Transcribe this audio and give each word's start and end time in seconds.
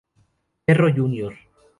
Perro 0.65 0.89
Jr. 0.89 1.33